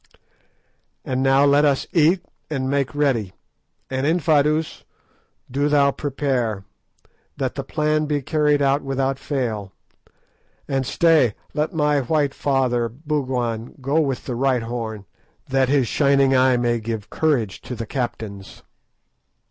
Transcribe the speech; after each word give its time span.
And 1.05 1.21
now 1.21 1.45
let 1.45 1.63
us 1.63 1.85
eat 1.93 2.25
and 2.49 2.67
make 2.67 2.95
ready; 2.95 3.33
and, 3.87 4.07
Infadoos, 4.07 4.83
do 5.51 5.69
thou 5.69 5.91
prepare, 5.91 6.65
that 7.37 7.53
the 7.53 7.63
plan 7.63 8.07
be 8.07 8.23
carried 8.23 8.63
out 8.63 8.81
without 8.81 9.19
fail; 9.19 9.73
and 10.67 10.87
stay, 10.87 11.35
let 11.53 11.75
my 11.75 11.99
white 12.01 12.33
father 12.33 12.89
Bougwan 12.89 13.75
go 13.79 13.99
with 14.01 14.25
the 14.25 14.33
right 14.33 14.63
horn, 14.63 15.05
that 15.47 15.69
his 15.69 15.87
shining 15.87 16.35
eye 16.35 16.57
may 16.57 16.79
give 16.79 17.11
courage 17.11 17.61
to 17.61 17.75
the 17.75 17.85
captains." 17.85 18.63